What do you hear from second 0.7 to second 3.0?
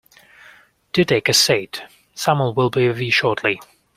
Do take a seat. Someone will be with